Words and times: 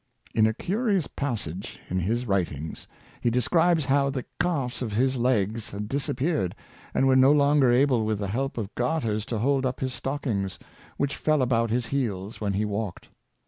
In 0.33 0.47
a 0.47 0.53
curious 0.55 1.05
passage 1.05 1.79
in 1.87 1.99
his 1.99 2.25
writ 2.27 2.51
ings 2.51 2.87
he 3.21 3.29
describes 3.29 3.85
how 3.85 4.05
that 4.09 4.21
the 4.25 4.43
calves 4.43 4.81
of 4.81 4.93
his 4.93 5.15
legs 5.17 5.69
had 5.69 5.87
disappeared, 5.87 6.55
and 6.95 7.05
were 7.05 7.15
no 7.15 7.31
longer 7.31 7.71
able 7.71 8.03
with 8.03 8.17
the 8.17 8.27
help 8.29 8.57
of 8.57 8.73
garters 8.73 9.27
to 9.27 9.37
hold 9.37 9.63
up 9.63 9.79
his 9.79 9.93
stockings, 9.93 10.57
which 10.97 11.15
fell 11.15 11.43
about 11.43 11.69
his 11.69 11.85
heels 11.85 12.41
when 12.41 12.53
he 12.53 12.65
walked. 12.65 13.09